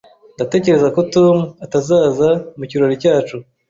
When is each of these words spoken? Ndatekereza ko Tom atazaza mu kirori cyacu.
Ndatekereza 0.35 0.87
ko 0.95 1.01
Tom 1.13 1.37
atazaza 1.65 2.29
mu 2.57 2.63
kirori 2.69 2.95
cyacu. 3.03 3.35